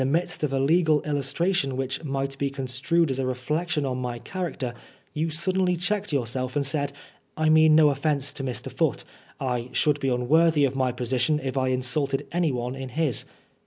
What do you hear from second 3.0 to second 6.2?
as a reflection on my character, you suddenly checked